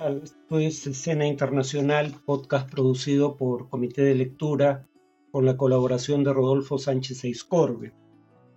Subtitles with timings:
[0.00, 0.22] tal?
[0.22, 4.86] Esto es Escena Internacional, podcast producido por Comité de Lectura
[5.32, 7.92] con la colaboración de Rodolfo Sánchez Eiscorbe.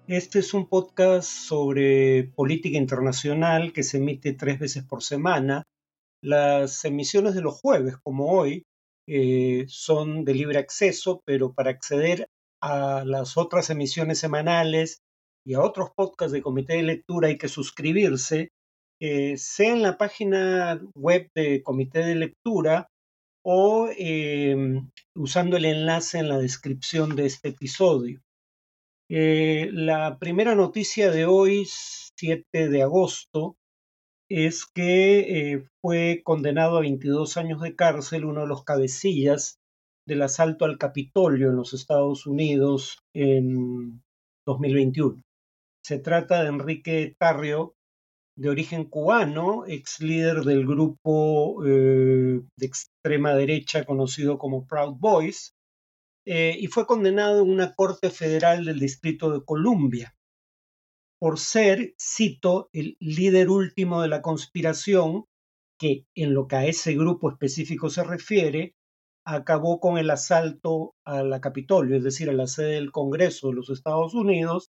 [0.08, 5.63] Este es un podcast sobre política internacional que se emite tres veces por semana.
[6.22, 8.65] Las emisiones de los jueves, como hoy,
[9.08, 12.28] eh, son de libre acceso, pero para acceder
[12.62, 15.01] a las otras emisiones semanales
[15.44, 18.52] y a otros podcasts de Comité de Lectura hay que suscribirse
[19.02, 22.88] eh, sea en la página web de comité de lectura
[23.44, 28.22] o em, usando el enlace en la descripción de este episodio.
[29.10, 31.68] Eh, la primera noticia de hoy,
[32.16, 33.58] 7 de agosto,
[34.30, 39.58] es que eh, fue condenado a 22 años de cárcel uno de los cabecillas
[40.08, 44.04] del asalto al Capitolio en los Estados Unidos en
[44.46, 45.24] 2021.
[45.84, 47.74] Se trata de Enrique Tarrio,
[48.35, 55.54] de origen cubano, ex líder del grupo eh, de extrema derecha conocido como Proud Boys,
[56.26, 60.15] eh, y fue condenado en una corte federal del Distrito de Columbia
[61.21, 65.25] por ser, cito, el líder último de la conspiración
[65.79, 68.73] que, en lo que a ese grupo específico se refiere,
[69.23, 73.53] acabó con el asalto a la Capitolio, es decir, a la sede del Congreso de
[73.53, 74.71] los Estados Unidos,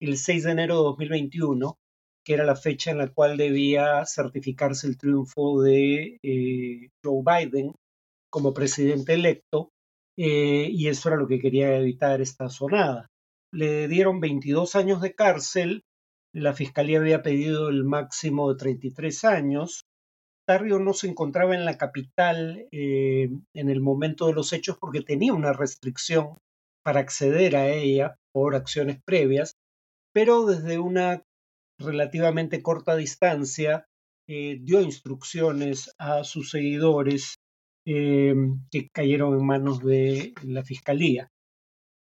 [0.00, 1.76] el 6 de enero de 2021,
[2.24, 7.74] que era la fecha en la cual debía certificarse el triunfo de eh, Joe Biden
[8.30, 9.70] como presidente electo,
[10.16, 13.08] eh, y eso era lo que quería evitar esta sonada.
[13.52, 15.82] Le dieron 22 años de cárcel,
[16.32, 19.84] la fiscalía había pedido el máximo de 33 años.
[20.46, 25.00] Tarrio no se encontraba en la capital eh, en el momento de los hechos porque
[25.00, 26.38] tenía una restricción
[26.82, 29.54] para acceder a ella por acciones previas,
[30.12, 31.22] pero desde una
[31.84, 33.86] relativamente corta distancia,
[34.26, 37.36] eh, dio instrucciones a sus seguidores
[37.86, 38.34] eh,
[38.70, 41.28] que cayeron en manos de la fiscalía.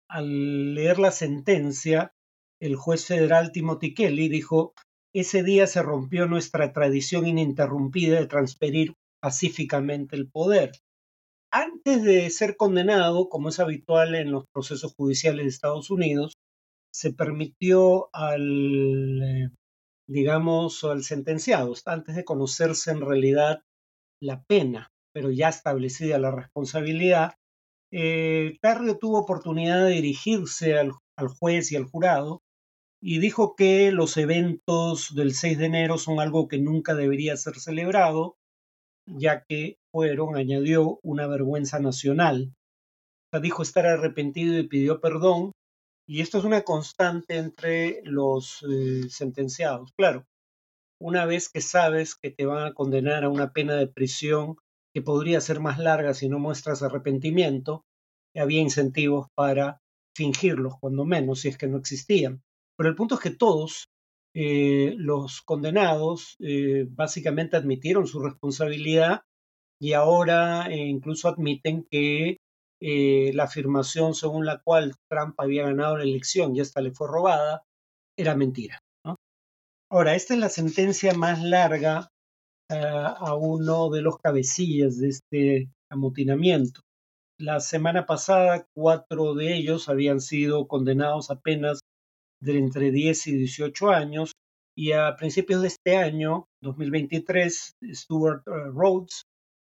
[0.07, 2.13] Al leer la sentencia,
[2.59, 4.73] el juez federal Timothy Kelly dijo,
[5.13, 10.71] ese día se rompió nuestra tradición ininterrumpida de transferir pacíficamente el poder.
[11.51, 16.37] Antes de ser condenado, como es habitual en los procesos judiciales de Estados Unidos,
[16.93, 19.51] se permitió al
[20.11, 23.61] digamos, al sentenciado, antes de conocerse en realidad
[24.21, 27.35] la pena, pero ya establecida la responsabilidad,
[27.93, 32.41] eh, Tarrio tuvo oportunidad de dirigirse al, al juez y al jurado
[33.01, 37.55] y dijo que los eventos del 6 de enero son algo que nunca debería ser
[37.55, 38.35] celebrado,
[39.07, 42.53] ya que fueron, añadió, una vergüenza nacional.
[43.41, 45.53] dijo estar arrepentido y pidió perdón,
[46.11, 49.93] y esto es una constante entre los eh, sentenciados.
[49.93, 50.25] Claro,
[50.99, 54.57] una vez que sabes que te van a condenar a una pena de prisión
[54.93, 57.85] que podría ser más larga si no muestras arrepentimiento,
[58.35, 59.79] había incentivos para
[60.13, 62.41] fingirlos, cuando menos, si es que no existían.
[62.75, 63.85] Pero el punto es que todos
[64.35, 69.21] eh, los condenados eh, básicamente admitieron su responsabilidad
[69.79, 72.40] y ahora incluso admiten que
[72.81, 77.07] eh, la afirmación según la cual Trump había ganado la elección y esta le fue
[77.07, 77.63] robada,
[78.17, 78.79] era mentira.
[79.91, 82.09] Ahora, esta es la sentencia más larga
[82.71, 86.81] eh, a uno de los cabecillas de este amotinamiento.
[87.37, 91.81] La semana pasada, cuatro de ellos habían sido condenados apenas
[92.41, 94.31] de entre 10 y 18 años,
[94.75, 99.23] y a principios de este año, 2023, Stuart eh, Rhodes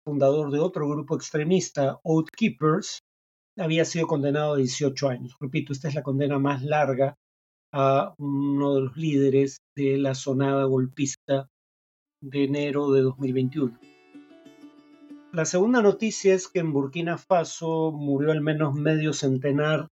[0.10, 3.04] fundador de otro grupo extremista, Oath Keepers,
[3.60, 5.36] había sido condenado a 18 años.
[5.40, 7.16] Repito, esta es la condena más larga
[7.72, 11.48] a uno de los líderes de la sonada golpista
[12.24, 13.80] de enero de 2021.
[15.32, 19.90] La segunda noticia es que en Burkina Faso murió al menos medio centenar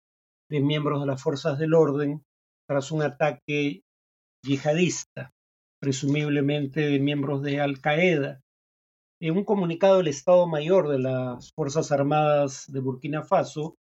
[0.50, 2.24] de miembros de las fuerzas del orden
[2.68, 3.82] tras un ataque
[4.44, 5.30] yihadista,
[5.80, 8.40] presumiblemente de miembros de Al Qaeda,
[9.20, 13.76] en un comunicado del Estado Mayor de las Fuerzas Armadas de Burkina Faso,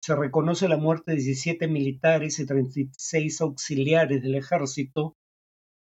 [0.00, 5.16] se reconoce la muerte de 17 militares y 36 auxiliares del ejército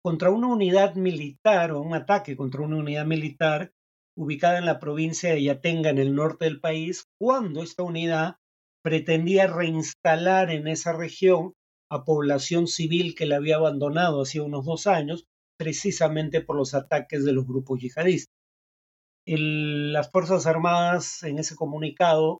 [0.03, 3.71] contra una unidad militar o un ataque contra una unidad militar
[4.17, 8.35] ubicada en la provincia de Yatenga en el norte del país, cuando esta unidad
[8.83, 11.53] pretendía reinstalar en esa región
[11.89, 15.27] a población civil que la había abandonado hacía unos dos años,
[15.57, 18.40] precisamente por los ataques de los grupos yihadistas
[19.25, 22.39] las Fuerzas Armadas en ese comunicado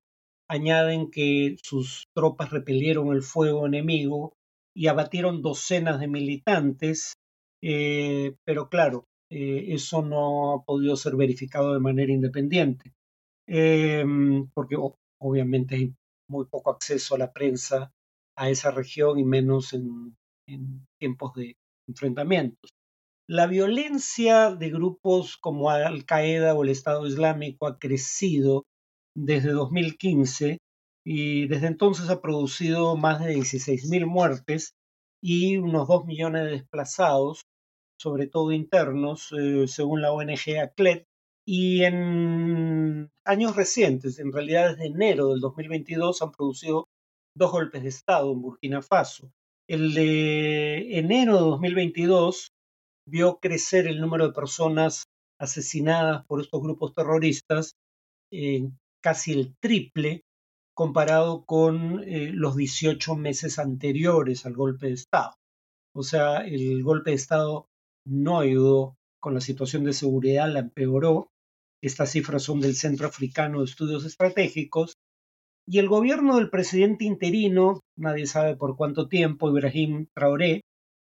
[0.50, 4.34] añaden que sus tropas repelieron el fuego enemigo
[4.76, 7.14] y abatieron docenas de militantes,
[7.62, 12.94] eh, pero claro, eh, eso no ha podido ser verificado de manera independiente,
[13.48, 14.76] em, porque
[15.20, 15.94] obviamente hay
[16.30, 17.92] muy poco acceso a la prensa
[18.36, 20.18] a esa región y menos en,
[21.00, 21.56] tiempos de
[21.88, 22.72] enfrentamientos.
[23.32, 28.66] La violencia de grupos como Al Qaeda o el Estado Islámico ha crecido
[29.16, 30.58] desde 2015
[31.06, 34.74] y desde entonces ha producido más de 16.000 muertes
[35.24, 37.44] y unos 2 millones de desplazados,
[37.98, 41.04] sobre todo internos, eh, según la ONG ACLED.
[41.48, 46.90] Y en años recientes, en realidad desde enero del 2022, han producido
[47.34, 49.32] dos golpes de Estado en Burkina Faso.
[49.70, 52.52] El de enero de 2022
[53.08, 55.06] vio crecer el número de personas
[55.40, 57.74] asesinadas por estos grupos terroristas
[58.32, 60.24] en casi el triple
[60.74, 65.34] comparado con eh, los 18 meses anteriores al golpe de Estado.
[65.94, 67.68] O sea, el golpe de Estado
[68.06, 71.30] no ayudó con la situación de seguridad, la empeoró.
[71.84, 74.96] Estas cifras son del Centro Africano de Estudios Estratégicos.
[75.68, 80.62] Y el gobierno del presidente interino, nadie sabe por cuánto tiempo, Ibrahim Traoré,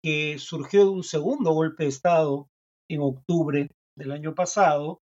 [0.03, 2.47] que surgió de un segundo golpe de Estado
[2.89, 5.01] en octubre del año pasado,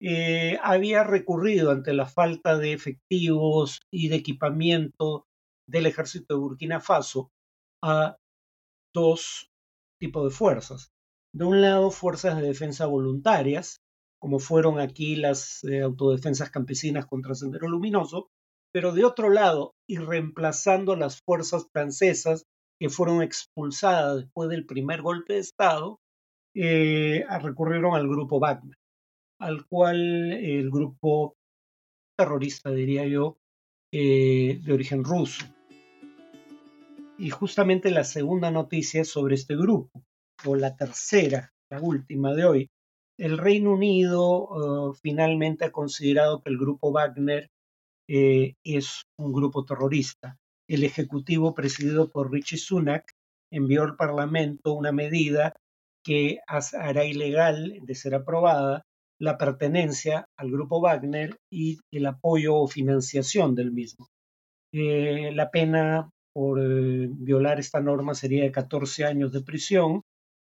[0.00, 5.26] eh, había recurrido ante la falta de efectivos y de equipamiento
[5.66, 7.30] del ejército de Burkina Faso
[7.82, 8.18] a
[8.94, 9.48] dos
[9.98, 10.90] tipos de fuerzas.
[11.34, 13.80] De un lado, fuerzas de defensa voluntarias,
[14.20, 18.28] como fueron aquí las eh, autodefensas campesinas contra Sendero Luminoso,
[18.72, 22.44] pero de otro lado, y reemplazando las fuerzas francesas
[22.78, 26.00] que fueron expulsadas después del primer golpe de Estado,
[26.54, 28.76] eh, recurrieron al grupo Wagner
[29.44, 31.36] al cual el grupo
[32.16, 33.36] terrorista, diría yo,
[33.92, 35.44] eh, de origen ruso.
[37.18, 40.02] Y justamente la segunda noticia sobre este grupo,
[40.44, 42.70] o la tercera, la última de hoy.
[43.18, 47.50] El Reino Unido eh, finalmente ha considerado que el grupo Wagner
[48.08, 50.36] eh, es un grupo terrorista.
[50.68, 53.12] El Ejecutivo, presidido por Richie Sunak,
[53.50, 55.54] envió al Parlamento una medida
[56.04, 58.82] que hará ilegal, de ser aprobada,
[59.18, 64.08] la pertenencia al grupo Wagner y el apoyo o financiación del mismo.
[64.72, 70.02] Eh, la pena por eh, violar esta norma sería de 14 años de prisión.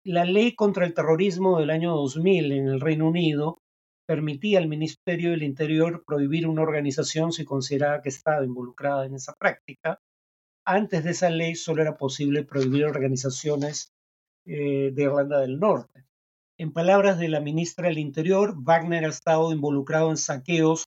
[0.03, 3.59] La ley contra el terrorismo del año 2000 en el Reino Unido
[4.07, 9.33] permitía al Ministerio del Interior prohibir una organización si consideraba que estaba involucrada en esa
[9.33, 9.99] práctica.
[10.65, 13.91] Antes de esa ley solo era posible prohibir organizaciones
[14.45, 16.05] eh, de Irlanda del Norte.
[16.57, 20.85] En palabras de la ministra del Interior, Wagner ha estado involucrado en saqueos,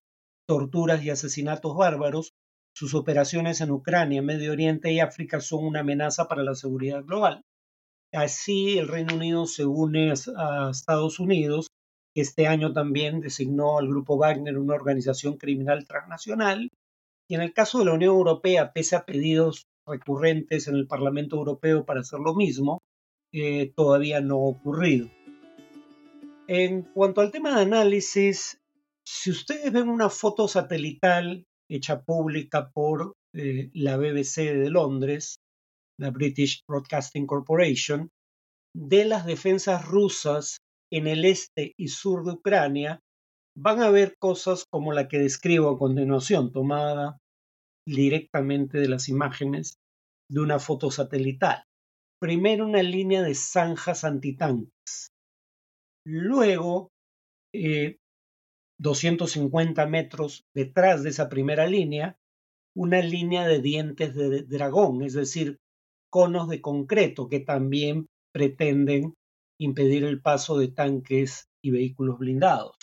[0.49, 2.33] torturas y asesinatos bárbaros.
[2.75, 7.43] Sus operaciones en Ucrania, Medio Oriente y África son una amenaza para la seguridad global.
[8.13, 11.69] Así, el Reino Unido se une a Estados Unidos,
[12.15, 16.71] este año también designó al Grupo Wagner una organización criminal transnacional.
[17.29, 21.37] Y en el caso de la Unión Europea, pese a pedidos recurrentes en el Parlamento
[21.37, 22.81] Europeo para hacer lo mismo,
[23.33, 25.09] eh, todavía no ha ocurrido.
[26.49, 28.61] En cuanto al tema de análisis,
[29.07, 35.37] si ustedes ven una foto satelital hecha pública por eh, la BBC de Londres,
[35.97, 38.11] la British Broadcasting Corporation,
[38.75, 40.60] de las defensas rusas
[40.93, 43.01] en el este y sur de Ucrania,
[43.57, 47.19] van a ver cosas como la que describo a continuación, tomada
[47.87, 49.79] directamente de las imágenes
[50.31, 51.65] de una foto satelital.
[52.21, 55.11] Primero una línea de zanjas antitanques,
[56.07, 56.91] Luego,
[58.79, 62.17] 250 eh, metros detrás de esa primera línea,
[62.75, 65.59] una línea de dientes de dragón, es decir,
[66.11, 69.15] conos de concreto que también pretenden
[69.61, 72.77] impedir el paso de tanques y vehículos blindados.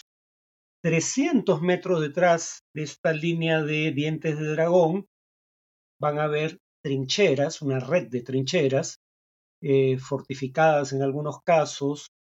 [0.84, 5.08] 300 metros detrás de esta línea de dientes de dragón
[6.00, 9.00] van a haber trincheras, una red de trincheras,
[9.62, 12.12] eh, fortificadas en algunos casos,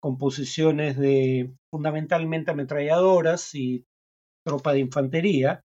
[0.00, 3.84] composiciones de fundamentalmente ametralladoras y
[4.44, 5.60] tropa de infantería,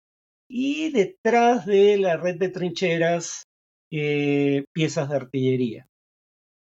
[0.50, 3.44] y detrás de la red de trincheras
[3.92, 5.88] eh, piezas de artillería.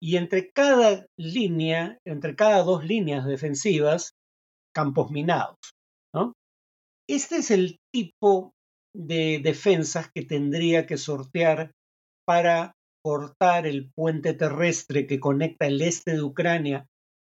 [0.03, 4.15] Y entre cada línea, entre cada dos líneas defensivas,
[4.75, 5.57] campos minados.
[7.09, 8.53] Este es el tipo
[8.95, 11.73] de defensas que tendría que sortear
[12.25, 16.87] para cortar el puente terrestre que conecta el este de Ucrania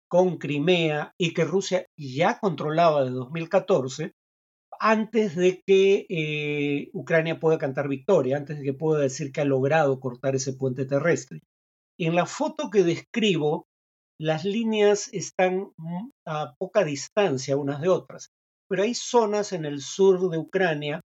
[0.10, 4.12] con Crimea y que Rusia ya controlaba desde 2014,
[4.80, 9.46] antes de que eh, Ucrania pueda cantar victoria, antes de que pueda decir que ha
[9.46, 11.42] logrado cortar ese puente terrestre.
[12.00, 13.68] En la foto que describo
[14.22, 15.72] las líneas están
[16.25, 18.29] a poca distancia unas de otras,
[18.70, 21.01] pero hay zonas en el sur de Ucrania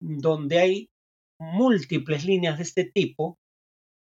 [0.00, 0.88] donde hay
[1.38, 3.36] múltiples líneas de este tipo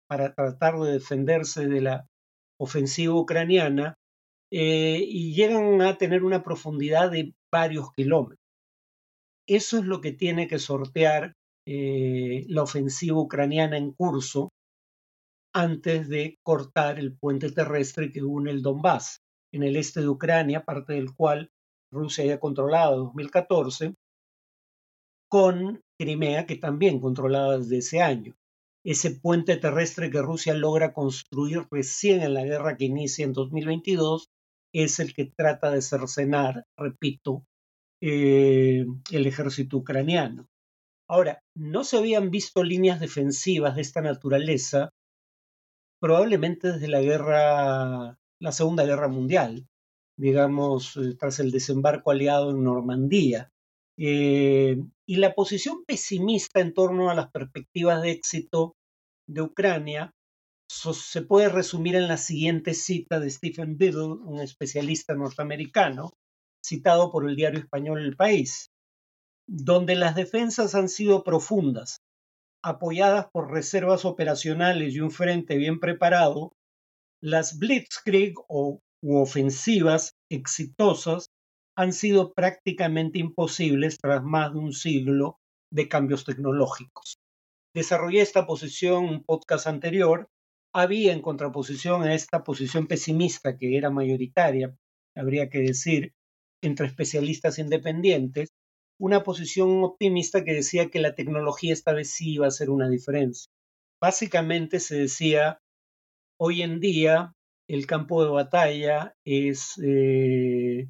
[0.07, 2.07] para tratar de defenderse de la
[2.59, 3.95] ofensiva ucraniana
[4.51, 8.39] eh, y llegan a tener una profundidad de varios kilómetros.
[9.47, 11.33] Eso es lo que tiene que sortear
[11.67, 14.49] eh, la ofensiva ucraniana en curso
[15.57, 20.63] antes de cortar el puente terrestre que une el Donbass en el este de Ucrania,
[20.63, 21.49] parte del cual
[21.91, 23.95] Rusia ya controlado en 2014,
[25.27, 28.35] con Crimea, que también controlaba desde ese año.
[28.85, 34.29] Ese puente terrestre que Rusia logra construir recién en la guerra que inicia en 2022
[34.75, 37.45] es el que trata de cercenar, repito,
[37.99, 40.47] eh, el ejército ucraniano.
[41.09, 44.91] Ahora, no se habían visto líneas defensivas de esta naturaleza
[45.99, 49.67] probablemente desde la guerra, la Segunda Guerra Mundial,
[50.17, 53.51] digamos, eh, tras el desembarco aliado en Normandía.
[53.97, 54.77] Eh,
[55.07, 58.75] y la posición pesimista en torno a las perspectivas de éxito
[59.27, 60.13] de Ucrania
[60.69, 66.11] se puede resumir en la siguiente cita de Stephen Biddle, un especialista norteamericano,
[66.63, 68.71] citado por el diario español El País,
[69.47, 72.01] donde las defensas han sido profundas,
[72.63, 76.53] apoyadas por reservas operacionales y un frente bien preparado,
[77.21, 81.29] las blitzkrieg o u ofensivas exitosas
[81.77, 85.39] han sido prácticamente imposibles tras más de un siglo
[85.71, 87.19] de cambios tecnológicos.
[87.75, 90.27] Desarrollé esta posición en un podcast anterior.
[90.73, 94.75] Había en contraposición a esta posición pesimista que era mayoritaria,
[95.15, 96.13] habría que decir,
[96.63, 98.49] entre especialistas independientes,
[98.99, 102.89] una posición optimista que decía que la tecnología esta vez sí iba a hacer una
[102.89, 103.51] diferencia.
[104.01, 105.59] Básicamente se decía,
[106.39, 107.33] hoy en día
[107.69, 110.87] el campo de batalla es, eh,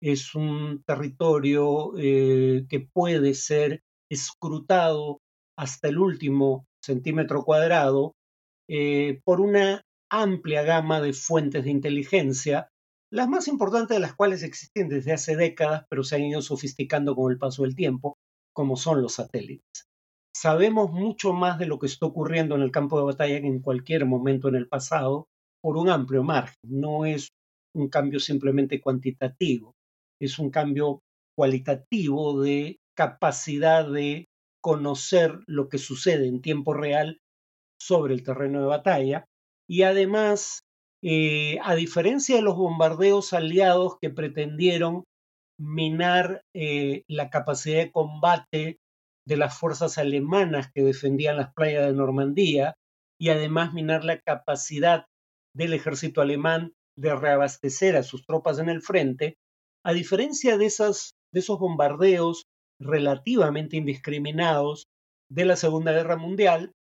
[0.00, 5.20] es un territorio eh, que puede ser escrutado
[5.56, 8.14] hasta el último centímetro cuadrado
[8.68, 12.68] eh, por una amplia gama de fuentes de inteligencia
[13.14, 17.14] las más importantes de las cuales existen desde hace décadas, pero se han ido sofisticando
[17.14, 18.18] con el paso del tiempo,
[18.52, 19.86] como son los satélites.
[20.34, 23.62] Sabemos mucho más de lo que está ocurriendo en el campo de batalla que en
[23.62, 25.28] cualquier momento en el pasado,
[25.62, 26.56] por un amplio margen.
[26.66, 27.28] No es
[27.72, 29.76] un cambio simplemente cuantitativo,
[30.20, 30.98] es un cambio
[31.36, 34.26] cualitativo de capacidad de
[34.60, 37.20] conocer lo que sucede en tiempo real
[37.80, 39.24] sobre el terreno de batalla
[39.68, 40.64] y además
[41.06, 45.04] eh, a diferencia de los bombardeos aliados que pretendieron
[45.60, 48.78] minar eh, la capacidad de combate
[49.26, 52.74] de las fuerzas alemanas que defendían las playas de Normandía
[53.20, 55.04] y además minar la capacidad
[55.54, 59.36] del ejército alemán de reabastecer a sus tropas en el frente,
[59.84, 61.12] a diferencia de, esos
[61.58, 62.44] bombardeos
[62.80, 64.86] relativamente indiscriminados
[65.30, 66.72] de la Segunda Guerra Mundial,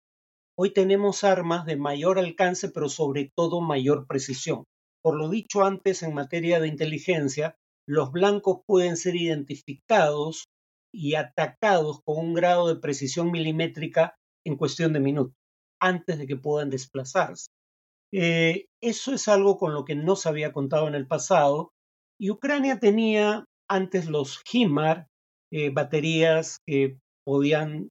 [0.55, 4.65] Hoy tenemos armas de mayor alcance, pero sobre todo mayor precisión.
[5.01, 7.55] Por lo dicho antes en materia de inteligencia,
[7.87, 10.45] los blancos pueden ser identificados
[10.93, 15.35] y atacados con un grado de precisión milimétrica en cuestión de minutos,
[15.81, 17.47] antes de que puedan desplazarse.
[18.13, 21.71] Eh, eso es algo con lo que no se había contado en el pasado
[22.19, 25.07] y Ucrania tenía antes los HIMAR,
[25.51, 27.89] eh, baterías que podían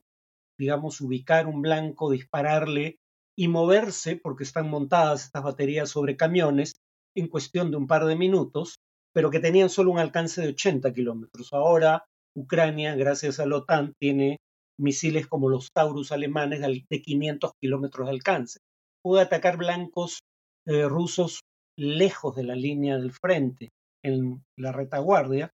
[0.63, 3.01] digamos, ubicar un blanco, dispararle
[3.37, 6.75] y moverse, porque están montadas estas baterías sobre camiones,
[7.17, 8.77] en cuestión de un par de minutos,
[9.13, 11.53] pero que tenían solo un alcance de 80 kilómetros.
[11.53, 12.05] Ahora,
[12.37, 14.37] Ucrania, gracias a la OTAN, tiene
[14.79, 18.59] misiles como los Taurus alemanes de 500 kilómetros de alcance.
[19.03, 20.21] Puede atacar blancos
[20.69, 21.41] eh, rusos
[21.77, 23.71] lejos de la línea del frente,
[24.05, 25.51] en la retaguardia,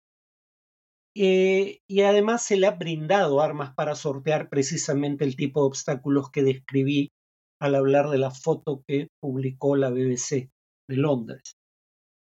[1.16, 6.30] eh, y además se le ha brindado armas para sortear precisamente el tipo de obstáculos
[6.30, 7.12] que describí
[7.60, 10.50] al hablar de la foto que publicó la BBC
[10.88, 11.54] de Londres.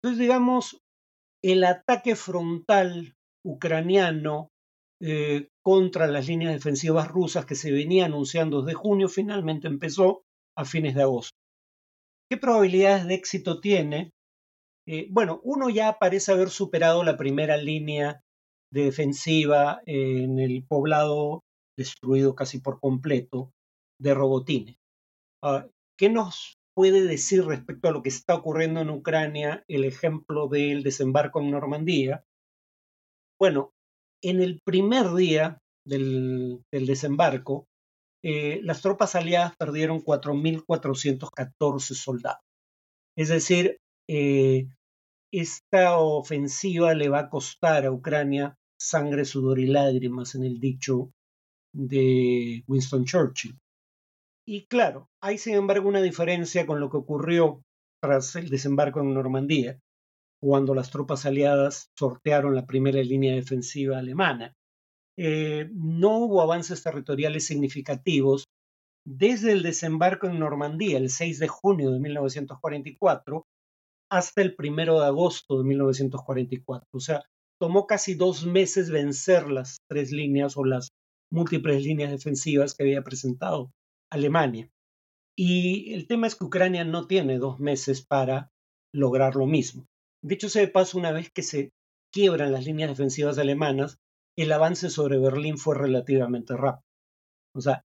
[0.02, 0.80] Entonces, digamos,
[1.44, 3.14] el ataque frontal
[3.44, 4.48] ucraniano
[5.00, 10.22] eh, contra las líneas defensivas rusas que se venía anunciando desde junio finalmente empezó
[10.56, 11.36] a fines de agosto.
[12.30, 14.10] ¿Qué probabilidades de éxito tiene?
[14.86, 18.22] Eh, bueno, uno ya parece haber superado la primera línea
[18.72, 21.42] de defensiva en el poblado
[21.76, 23.52] destruido casi por completo
[24.00, 24.76] de Robotine.
[25.42, 25.66] Ah,
[25.98, 30.82] ¿Qué nos puede decir respecto a lo que está ocurriendo en Ucrania el ejemplo del
[30.82, 32.24] desembarco en Normandía?
[33.38, 33.72] Bueno,
[34.22, 37.66] en el primer día del, desembarco,
[38.24, 42.42] eh, las tropas aliadas perdieron 4.414 soldados.
[43.16, 44.66] Es decir, eh,
[45.32, 51.10] esta ofensiva le va a costar a Ucrania sangre, sudor y lágrimas en el dicho
[51.72, 53.58] de Winston Churchill.
[54.46, 57.62] Y claro, hay sin embargo una diferencia con lo que ocurrió
[58.00, 59.78] tras el desembarco en Normandía,
[60.40, 64.54] cuando las tropas aliadas sortearon la primera línea defensiva alemana.
[65.18, 68.44] Eh, no hubo avances territoriales significativos
[69.04, 73.46] desde el desembarco en Normandía, el 6 de junio de 1944,
[74.10, 76.88] hasta el 1 de agosto de 1944.
[76.92, 77.22] O sea,
[77.60, 80.90] tomó casi dos meses vencer las tres líneas o las
[81.30, 83.70] múltiples líneas defensivas que había presentado
[84.10, 84.70] Alemania.
[85.36, 88.50] Y el tema es que Ucrania no tiene dos meses para
[88.92, 89.86] lograr lo mismo.
[90.22, 91.70] De hecho, se pasa una vez que se
[92.12, 93.98] quiebran las líneas defensivas alemanas,
[94.36, 96.84] el avance sobre Berlín fue relativamente rápido.
[97.54, 97.82] O sea,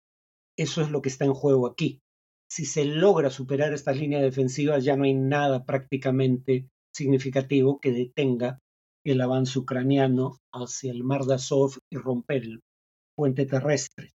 [0.58, 2.02] eso es lo que está en juego aquí.
[2.50, 8.60] Si se logra superar estas líneas defensivas, ya no hay nada prácticamente significativo que detenga
[9.04, 12.60] el avance ucraniano hacia el mar de Azov y romper el
[13.16, 14.12] puente terrestre.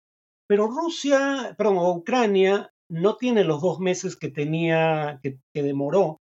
[0.48, 6.20] Pero Rusia, perdón, Ucrania no tiene los dos meses que tenía, que, demoró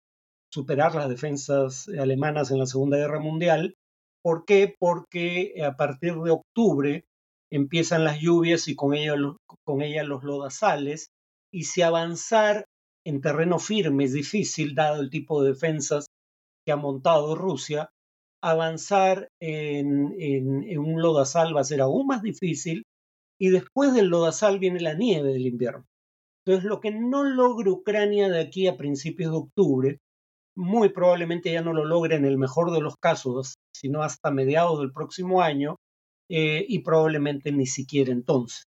[0.51, 3.75] superar las defensas alemanas en la Segunda Guerra Mundial.
[4.21, 4.75] ¿Por qué?
[4.77, 7.05] Porque a partir de octubre
[7.51, 11.07] empiezan las lluvias y con ellas los lodazales,
[11.51, 12.65] y si avanzar
[13.05, 16.07] en terreno firme es difícil, dado el tipo de defensas
[16.65, 17.89] que ha montado Rusia,
[18.41, 22.84] avanzar en, un lodazal va a ser aún más difícil
[23.39, 25.86] y después del lodazal viene la nieve del invierno.
[26.46, 29.98] Entonces, lo que no logre Ucrania de aquí a principios de octubre,
[30.55, 34.79] muy probablemente ya no lo logre en el mejor de los casos, sino hasta mediados
[34.79, 35.77] del próximo año
[36.29, 38.63] eh, y probablemente ni siquiera entonces.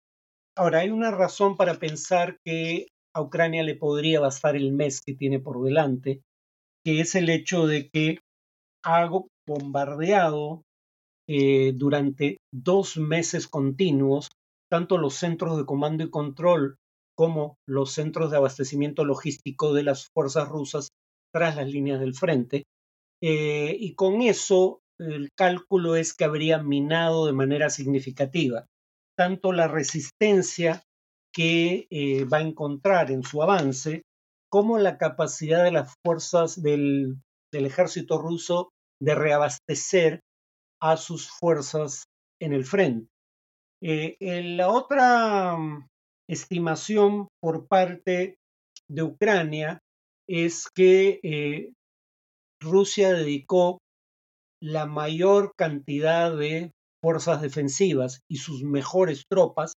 [0.55, 5.15] Ahora, hay una razón para pensar que a Ucrania le podría bastar el mes que
[5.15, 6.21] tiene por delante,
[6.83, 8.19] que es el hecho de que
[8.83, 9.01] ha
[9.47, 10.63] bombardeado
[11.27, 14.29] eh, durante dos meses continuos
[14.69, 16.77] tanto los centros de comando y control
[17.17, 20.89] como los centros de abastecimiento logístico de las fuerzas rusas
[21.33, 22.63] tras las líneas del frente.
[23.21, 28.65] Eh, y con eso el cálculo es que habría minado de manera significativa
[29.21, 30.81] tanto la resistencia
[31.33, 34.01] que eh, va a encontrar en su avance
[34.49, 38.69] como la capacidad de las fuerzas del, ejército ruso
[39.01, 40.21] de reabastecer
[40.81, 42.03] a sus fuerzas
[42.39, 43.07] en el frente.
[43.83, 44.17] Eh,
[44.55, 45.87] la otra mm,
[46.29, 48.35] estimación por parte
[48.87, 49.79] de Ucrania
[50.27, 51.73] es que eh,
[52.61, 53.79] Rusia dedicó
[54.61, 59.73] la mayor cantidad de fuerzas defensivas y sus mejores tropas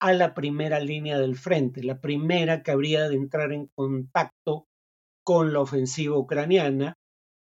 [0.00, 4.64] a la primera línea del frente, la primera que habría de entrar en contacto
[5.24, 6.94] con la ofensiva ucraniana.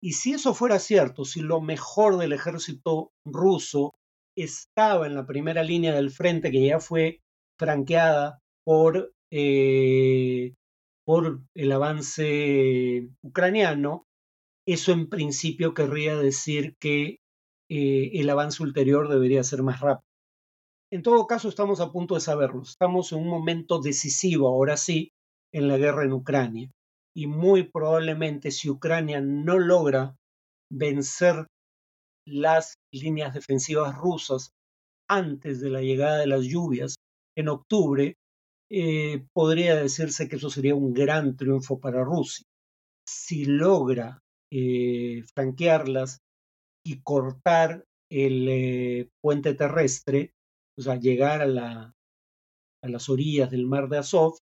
[0.02, 3.92] Y si eso fuera cierto, si lo mejor del ejército ruso
[4.36, 7.20] estaba en la primera línea del frente, que ya fue
[7.58, 10.54] franqueada por, eh,
[11.54, 14.04] el avance ucraniano,
[14.66, 17.18] eso en principio querría decir que
[17.68, 20.04] eh, el avance ulterior debería ser más rápido.
[20.92, 22.62] En todo caso, estamos a punto de saberlo.
[22.62, 25.12] Estamos en un momento decisivo, ahora sí,
[25.52, 26.70] en la guerra en Ucrania.
[27.14, 30.16] Y muy probablemente si Ucrania no logra
[30.72, 31.46] vencer
[32.26, 34.52] las líneas defensivas rusas
[35.08, 36.94] antes de la llegada de las lluvias
[37.36, 38.14] en octubre,
[38.70, 42.44] eh, podría decirse que eso sería un gran triunfo para Rusia.
[43.08, 44.20] Si logra
[44.52, 46.18] eh, franquearlas
[46.86, 50.32] y cortar el eh, puente terrestre,
[50.78, 51.92] o sea, llegar a, la,
[52.84, 54.38] a las orillas del mar de Azov,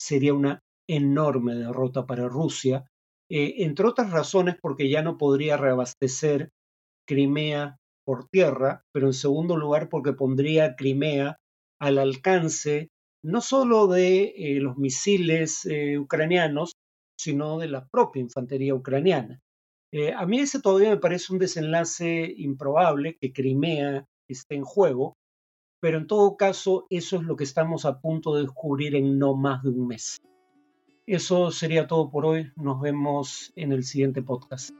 [0.00, 2.84] sería una enorme derrota para Rusia,
[3.28, 6.50] entre otras razones porque ya no podría reabastecer
[7.06, 11.38] Crimea por tierra, pero en segundo lugar porque pondría Crimea
[11.80, 12.90] al alcance
[13.24, 16.72] no solo de eh, los misiles eh, ucranianos,
[17.18, 19.40] sino de la propia infantería ucraniana.
[19.92, 25.14] Eh, a mí ese todavía me parece un desenlace improbable, que Crimea esté en juego,
[25.80, 29.34] pero en todo caso eso es lo que estamos a punto de descubrir en no
[29.34, 30.18] más de un mes.
[31.06, 34.74] Eso sería todo por hoy, nos vemos en el siguiente podcast.